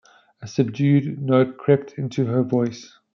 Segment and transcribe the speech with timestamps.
[0.41, 2.91] A subdued note crept into her voice.